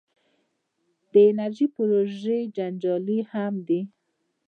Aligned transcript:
د 1.11 1.13
انرژۍ 1.31 1.67
پروژې 1.75 2.37
جنجالي 2.55 3.19
هم 3.31 3.53
دي. 3.67 3.81